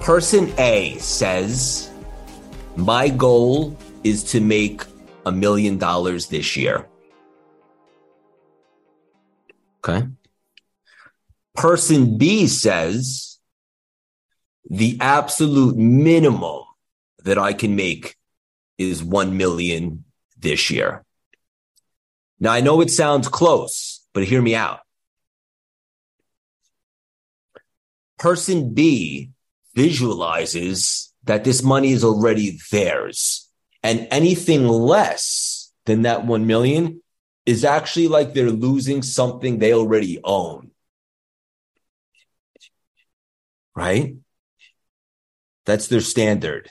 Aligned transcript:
Person 0.00 0.50
A 0.56 0.96
says, 0.96 1.90
My 2.74 3.08
goal 3.10 3.76
is 4.02 4.24
to 4.32 4.40
make 4.40 4.82
a 5.26 5.30
million 5.30 5.76
dollars 5.76 6.28
this 6.28 6.56
year. 6.56 6.86
Okay. 9.84 10.08
Person 11.54 12.16
B 12.16 12.46
says, 12.46 13.38
The 14.70 14.96
absolute 15.02 15.76
minimum 15.76 16.62
that 17.24 17.36
I 17.36 17.52
can 17.52 17.76
make 17.76 18.16
is 18.78 19.04
1 19.04 19.36
million 19.36 20.04
this 20.38 20.70
year. 20.70 21.04
Now, 22.40 22.52
I 22.52 22.62
know 22.62 22.80
it 22.80 22.90
sounds 22.90 23.28
close, 23.28 24.00
but 24.14 24.24
hear 24.24 24.40
me 24.40 24.54
out. 24.54 24.80
Person 28.18 28.72
B 28.72 29.32
visualizes 29.74 31.12
that 31.24 31.44
this 31.44 31.62
money 31.62 31.92
is 31.92 32.04
already 32.04 32.58
theirs 32.70 33.48
and 33.82 34.08
anything 34.10 34.66
less 34.66 35.72
than 35.86 36.02
that 36.02 36.26
1 36.26 36.46
million 36.46 37.02
is 37.46 37.64
actually 37.64 38.08
like 38.08 38.32
they're 38.32 38.50
losing 38.50 39.02
something 39.02 39.58
they 39.58 39.72
already 39.72 40.20
own. 40.22 40.70
Right? 43.74 44.16
That's 45.66 45.88
their 45.88 46.00
standard. 46.00 46.70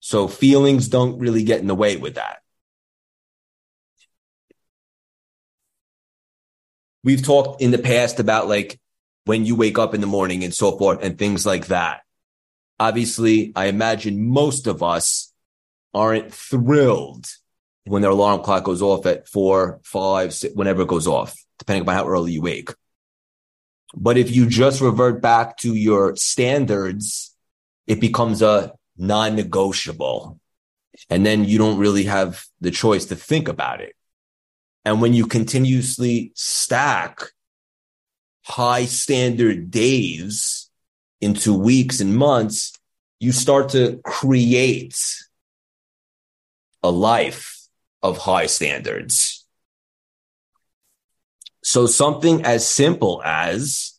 So 0.00 0.28
feelings 0.28 0.88
don't 0.88 1.18
really 1.18 1.44
get 1.44 1.60
in 1.60 1.66
the 1.66 1.74
way 1.74 1.96
with 1.96 2.14
that. 2.14 2.38
We've 7.04 7.22
talked 7.22 7.62
in 7.62 7.70
the 7.70 7.78
past 7.78 8.20
about 8.20 8.48
like 8.48 8.80
when 9.28 9.44
you 9.44 9.54
wake 9.54 9.78
up 9.78 9.92
in 9.94 10.00
the 10.00 10.06
morning 10.06 10.42
and 10.42 10.54
so 10.54 10.78
forth 10.78 11.02
and 11.02 11.18
things 11.18 11.44
like 11.44 11.66
that. 11.66 12.00
Obviously, 12.80 13.52
I 13.54 13.66
imagine 13.66 14.26
most 14.26 14.66
of 14.66 14.82
us 14.82 15.34
aren't 15.92 16.32
thrilled 16.32 17.26
when 17.84 18.00
their 18.00 18.12
alarm 18.12 18.42
clock 18.42 18.64
goes 18.64 18.80
off 18.80 19.04
at 19.04 19.28
four, 19.28 19.80
five, 19.84 20.32
six, 20.32 20.54
whenever 20.54 20.80
it 20.80 20.88
goes 20.88 21.06
off, 21.06 21.36
depending 21.58 21.86
on 21.86 21.94
how 21.94 22.08
early 22.08 22.32
you 22.32 22.40
wake. 22.40 22.70
But 23.94 24.16
if 24.16 24.34
you 24.34 24.46
just 24.46 24.80
revert 24.80 25.20
back 25.20 25.58
to 25.58 25.74
your 25.74 26.16
standards, 26.16 27.36
it 27.86 28.00
becomes 28.00 28.40
a 28.40 28.72
non 28.96 29.36
negotiable. 29.36 30.40
And 31.10 31.26
then 31.26 31.44
you 31.44 31.58
don't 31.58 31.78
really 31.78 32.04
have 32.04 32.46
the 32.62 32.70
choice 32.70 33.04
to 33.06 33.14
think 33.14 33.48
about 33.48 33.82
it. 33.82 33.94
And 34.86 35.02
when 35.02 35.12
you 35.12 35.26
continuously 35.26 36.32
stack 36.34 37.32
high 38.48 38.86
standard 38.86 39.70
days 39.70 40.70
into 41.20 41.52
weeks 41.52 42.00
and 42.00 42.16
months, 42.16 42.72
you 43.20 43.32
start 43.32 43.70
to 43.70 44.00
create 44.04 44.96
a 46.82 46.90
life 46.90 47.60
of 48.02 48.16
high 48.16 48.46
standards. 48.46 49.44
So 51.62 51.86
something 51.86 52.44
as 52.44 52.66
simple 52.66 53.20
as 53.24 53.98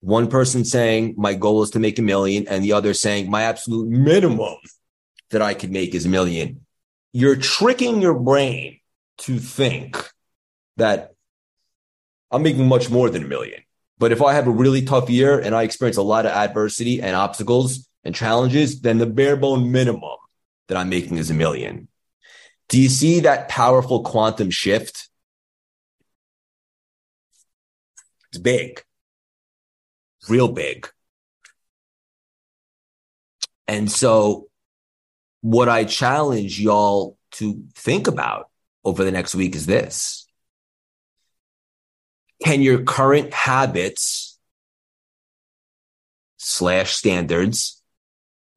one 0.00 0.28
person 0.28 0.64
saying 0.64 1.14
my 1.18 1.34
goal 1.34 1.62
is 1.62 1.70
to 1.70 1.80
make 1.80 1.98
a 1.98 2.02
million 2.02 2.46
and 2.48 2.64
the 2.64 2.72
other 2.72 2.94
saying 2.94 3.30
my 3.30 3.42
absolute 3.42 3.88
minimum 3.88 4.56
that 5.30 5.42
I 5.42 5.54
could 5.54 5.70
make 5.70 5.94
is 5.94 6.06
a 6.06 6.08
million. 6.08 6.64
You're 7.12 7.36
tricking 7.36 8.00
your 8.00 8.14
brain 8.14 8.80
to 9.18 9.38
think 9.38 10.08
that 10.76 11.14
I'm 12.30 12.42
making 12.42 12.68
much 12.68 12.90
more 12.90 13.10
than 13.10 13.24
a 13.24 13.28
million. 13.28 13.62
But 13.98 14.12
if 14.12 14.22
I 14.22 14.34
have 14.34 14.46
a 14.46 14.52
really 14.52 14.82
tough 14.82 15.10
year 15.10 15.38
and 15.38 15.54
I 15.54 15.62
experience 15.64 15.96
a 15.96 16.02
lot 16.02 16.26
of 16.26 16.32
adversity 16.32 17.02
and 17.02 17.16
obstacles 17.16 17.88
and 18.04 18.14
challenges, 18.14 18.80
then 18.80 18.98
the 18.98 19.06
bare 19.06 19.36
bone 19.36 19.72
minimum 19.72 20.18
that 20.68 20.76
I'm 20.76 20.88
making 20.88 21.16
is 21.16 21.30
a 21.30 21.34
million. 21.34 21.88
Do 22.68 22.80
you 22.80 22.88
see 22.88 23.20
that 23.20 23.48
powerful 23.48 24.02
quantum 24.04 24.50
shift? 24.50 25.08
It's 28.30 28.38
big, 28.38 28.82
real 30.28 30.48
big. 30.48 30.88
And 33.66 33.90
so, 33.90 34.48
what 35.40 35.68
I 35.68 35.84
challenge 35.84 36.60
y'all 36.60 37.16
to 37.32 37.64
think 37.74 38.06
about 38.06 38.50
over 38.84 39.02
the 39.02 39.12
next 39.12 39.34
week 39.34 39.54
is 39.54 39.66
this 39.66 40.27
can 42.42 42.62
your 42.62 42.82
current 42.82 43.32
habits 43.32 44.38
slash 46.36 46.92
standards 46.92 47.82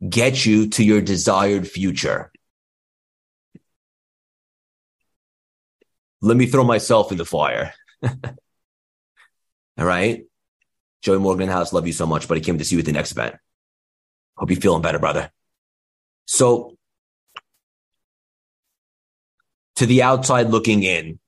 get 0.08 0.46
you 0.46 0.69
to 0.69 0.84
your 0.84 1.02
desired 1.02 1.68
future? 1.68 2.31
Let 6.22 6.38
me 6.38 6.46
throw 6.46 6.64
myself 6.64 7.12
in 7.12 7.18
the 7.18 7.25
fire. 7.25 7.74
All 8.03 8.12
right. 9.78 10.24
Joey 11.02 11.18
Morgan 11.18 11.50
House, 11.50 11.74
love 11.74 11.88
you 11.88 11.94
so 11.94 12.06
much, 12.06 12.28
but 12.28 12.38
I 12.38 12.42
came 12.42 12.59
to 12.59 12.66
see 12.66 12.75
you 12.75 12.80
at 12.80 12.86
the 12.86 12.92
next 12.92 13.12
event. 13.13 13.36
Hope 14.38 14.52
you're 14.52 14.59
feeling 14.59 14.84
better, 14.84 15.00
brother. 15.00 15.31
So, 16.25 16.78
to 19.78 19.86
the 19.88 20.03
outside 20.03 20.50
looking 20.50 20.84
in, 20.84 21.19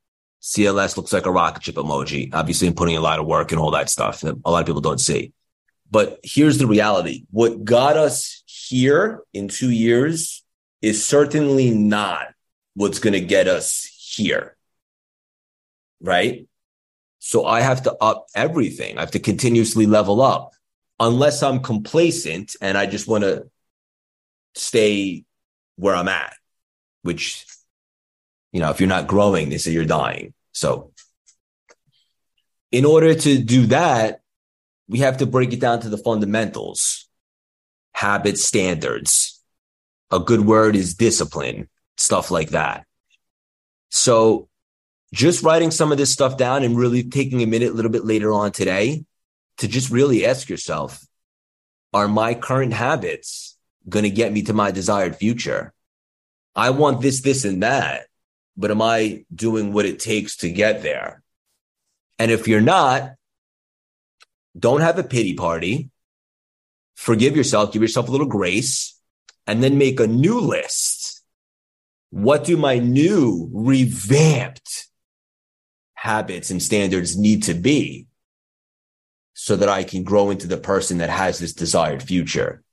CLS 0.44 0.98
looks 0.98 1.14
like 1.14 1.26
a 1.26 1.32
rocket 1.32 1.64
ship 1.64 1.76
emoji. 1.76 2.30
Obviously, 2.34 2.68
I'm 2.68 2.74
putting 2.74 2.98
a 2.98 3.02
lot 3.02 3.18
of 3.18 3.26
work 3.26 3.54
and 3.54 3.62
all 3.62 3.72
that 3.72 3.90
stuff 3.90 4.22
that 4.22 4.36
a 4.44 4.52
lot 4.52 4.60
of 4.60 4.66
people 4.66 4.82
don't 4.82 5.00
see. 5.00 5.32
But 5.90 6.20
here's 6.22 6.58
the 6.58 6.68
reality. 6.68 7.24
What 7.32 7.64
got 7.64 7.96
us 7.96 8.44
here 8.46 9.22
in 9.34 9.48
two 9.48 9.72
years 9.72 10.44
is 10.82 11.06
certainly 11.06 11.70
not 11.70 12.28
what's 12.74 13.00
going 13.00 13.14
to 13.14 13.22
get 13.22 13.48
us 13.48 13.90
here. 13.98 14.58
Right. 16.02 16.46
So 17.20 17.46
I 17.46 17.62
have 17.62 17.84
to 17.84 17.96
up 18.02 18.26
everything. 18.36 18.98
I 18.98 19.02
have 19.02 19.12
to 19.12 19.20
continuously 19.20 19.86
level 19.86 20.22
up 20.22 20.52
unless 21.00 21.42
I'm 21.42 21.62
complacent 21.62 22.58
and 22.60 22.78
I 22.78 22.86
just 22.86 23.08
want 23.08 23.24
to 23.24 23.50
stay 24.56 25.24
where 25.78 25.96
I'm 25.96 26.10
at, 26.10 26.34
which 27.02 27.46
you 28.54 28.62
know, 28.62 28.70
if 28.70 28.80
you're 28.80 28.88
not 28.88 29.08
growing, 29.08 29.50
they 29.50 29.58
say 29.58 29.72
you're 29.72 29.84
dying. 29.84 30.34
So 30.54 30.94
in 32.72 32.86
order 32.86 33.14
to 33.14 33.38
do 33.40 33.66
that, 33.68 34.22
we 34.88 35.00
have 35.00 35.18
to 35.18 35.26
break 35.26 35.52
it 35.52 35.60
down 35.60 35.82
to 35.82 35.90
the 35.90 35.98
fundamentals, 35.98 37.10
habit 37.94 38.38
standards. 38.38 39.42
A 40.12 40.20
good 40.20 40.42
word 40.42 40.76
is 40.76 40.94
discipline, 40.94 41.68
stuff 41.98 42.30
like 42.30 42.52
that. 42.52 42.86
So 43.90 44.48
just 45.14 45.44
writing 45.44 45.72
some 45.72 45.92
of 45.92 45.98
this 45.98 46.12
stuff 46.12 46.38
down 46.38 46.64
and 46.64 46.78
really 46.78 47.04
taking 47.04 47.42
a 47.42 47.48
minute 47.48 47.72
a 47.72 47.74
little 47.74 47.92
bit 47.92 48.06
later 48.06 48.32
on 48.32 48.52
today 48.52 49.04
to 49.58 49.68
just 49.68 49.90
really 49.90 50.26
ask 50.26 50.48
yourself, 50.48 51.04
are 51.92 52.08
my 52.08 52.36
current 52.36 52.74
habits 52.74 53.58
going 53.90 54.04
to 54.04 54.10
get 54.10 54.32
me 54.32 54.44
to 54.44 54.54
my 54.54 54.70
desired 54.70 55.16
future? 55.16 55.74
I 56.56 56.70
want 56.70 57.02
this, 57.02 57.22
this, 57.22 57.46
and 57.46 57.64
that 57.64 58.08
but 58.56 58.72
am 58.72 58.82
I 58.82 59.26
doing 59.34 59.74
what 59.74 59.86
it 59.86 60.00
takes 60.00 60.38
to 60.38 60.50
get 60.50 60.84
there? 60.84 61.24
And 62.20 62.32
if 62.32 62.48
you're 62.48 62.62
not, 62.62 63.14
don't 64.58 64.82
have 64.82 65.00
a 65.00 65.04
pity 65.04 65.34
party. 65.34 65.90
Forgive 66.96 67.36
yourself, 67.36 67.74
give 67.74 67.82
yourself 67.82 68.08
a 68.08 68.12
little 68.12 68.28
grace, 68.28 69.00
and 69.48 69.64
then 69.64 69.78
make 69.78 70.00
a 70.00 70.08
new 70.08 70.40
list. 70.40 71.22
What 72.12 72.44
do 72.44 72.56
my 72.56 72.78
new 72.78 73.50
revamped 73.52 74.88
habits 75.96 76.52
and 76.52 76.62
standards 76.62 77.18
need 77.18 77.44
to 77.44 77.56
be 77.56 78.08
so 79.34 79.56
that 79.56 79.70
I 79.70 79.84
can 79.84 80.04
grow 80.04 80.30
into 80.30 80.48
the 80.48 80.58
person 80.58 81.00
that 81.00 81.10
has 81.10 81.40
this 81.40 81.54
desired 81.54 82.04
future? 82.04 82.64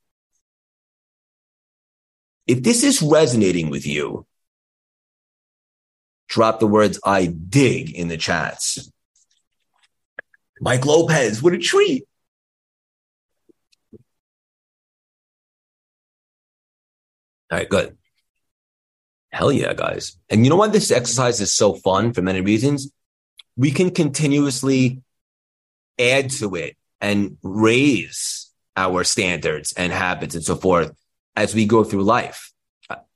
If 2.47 2.63
this 2.63 2.85
is 2.85 3.01
resonating 3.01 3.71
with 3.71 3.87
you, 3.87 4.27
drop 6.31 6.61
the 6.61 6.67
words 6.67 6.99
I 7.05 7.27
dig 7.27 7.91
in 7.91 8.09
the 8.09 8.17
chats. 8.17 8.91
Mike 10.61 10.87
Lopez, 10.87 11.43
what 11.43 11.53
a 11.53 11.59
treat. 11.59 12.05
All 17.51 17.59
right, 17.59 17.69
good. 17.69 17.99
Hell 19.33 19.51
yeah, 19.51 19.75
guys. 19.75 20.17
And 20.29 20.45
you 20.45 20.51
know 20.51 20.57
why 20.57 20.69
this 20.69 20.93
exercise 20.93 21.41
is 21.41 21.53
so 21.53 21.75
fun 21.75 22.13
for 22.13 22.23
many 22.23 22.41
reasons? 22.41 22.93
We 23.57 23.73
can 23.73 23.91
continuously 23.91 25.03
add 25.99 26.31
to 26.31 26.55
it 26.55 26.77
and 27.01 27.39
raise 27.43 28.51
our 28.77 29.03
standards 29.03 29.73
and 29.77 29.93
habits 29.93 30.37
and 30.37 30.45
so 30.45 30.55
forth 30.55 30.93
as 31.35 31.55
we 31.55 31.67
go 31.67 31.83
through 31.83 32.05
life. 32.05 32.53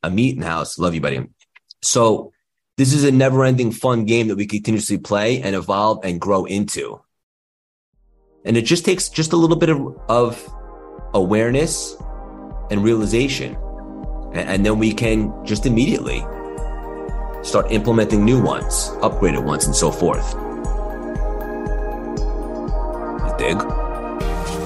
A 0.02 0.10
meeting 0.10 0.42
house. 0.42 0.78
Love 0.78 0.94
you, 0.94 1.00
buddy. 1.00 1.26
So 1.82 2.33
this 2.76 2.92
is 2.92 3.04
a 3.04 3.12
never 3.12 3.44
ending 3.44 3.70
fun 3.70 4.04
game 4.04 4.28
that 4.28 4.36
we 4.36 4.46
continuously 4.46 4.98
play 4.98 5.40
and 5.40 5.54
evolve 5.54 6.04
and 6.04 6.20
grow 6.20 6.44
into. 6.44 7.00
And 8.44 8.56
it 8.56 8.62
just 8.62 8.84
takes 8.84 9.08
just 9.08 9.32
a 9.32 9.36
little 9.36 9.56
bit 9.56 9.68
of, 9.68 9.98
of 10.08 10.54
awareness 11.14 11.96
and 12.70 12.82
realization. 12.82 13.56
And, 14.34 14.48
and 14.48 14.66
then 14.66 14.78
we 14.78 14.92
can 14.92 15.32
just 15.46 15.66
immediately 15.66 16.20
start 17.42 17.70
implementing 17.70 18.24
new 18.24 18.42
ones, 18.42 18.88
upgraded 19.02 19.44
ones, 19.44 19.66
and 19.66 19.74
so 19.74 19.92
forth. 19.92 20.34
You 23.22 23.34
dig? 23.38 23.58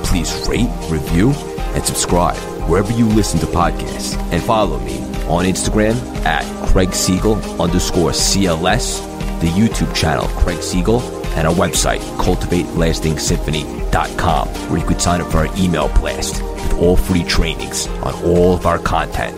Please 0.05 0.49
rate, 0.49 0.71
review, 0.89 1.33
and 1.75 1.85
subscribe 1.85 2.39
wherever 2.69 2.93
you 2.93 3.07
listen 3.07 3.39
to 3.41 3.47
podcasts. 3.47 4.17
And 4.33 4.43
follow 4.43 4.79
me 4.81 5.18
on 5.29 5.45
Instagram 5.45 5.95
at 6.25 6.45
Craig 6.69 6.95
Siegel 6.95 7.35
underscore 7.61 8.11
CLS, 8.11 9.01
the 9.41 9.49
YouTube 9.49 9.95
channel 9.95 10.27
Craig 10.41 10.63
Siegel, 10.63 11.01
and 11.37 11.47
our 11.47 11.55
website, 11.55 12.01
cultivatelastingsymphony.com, 12.19 14.49
where 14.49 14.81
you 14.81 14.87
could 14.87 15.01
sign 15.01 15.21
up 15.21 15.31
for 15.31 15.39
our 15.39 15.49
email 15.57 15.89
blast 16.01 16.43
with 16.43 16.73
all 16.75 16.97
free 16.97 17.25
trainings 17.25 17.87
on 18.03 18.15
all 18.25 18.55
of 18.55 18.67
our 18.67 18.79
content. 18.79 19.37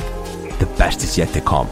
The 0.59 0.67
best 0.79 1.03
is 1.03 1.19
yet 1.19 1.33
to 1.35 1.41
come. 1.41 1.69